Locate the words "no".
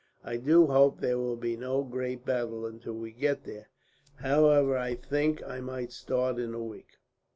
1.55-1.83